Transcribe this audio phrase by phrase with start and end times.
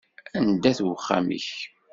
[0.37, 1.49] Anda-t uxxam-ik?